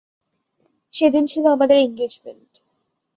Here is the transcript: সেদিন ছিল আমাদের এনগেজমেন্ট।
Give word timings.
সেদিন 0.93 1.23
ছিল 1.25 1.43
আমাদের 1.47 1.77
এনগেজমেন্ট। 1.77 2.51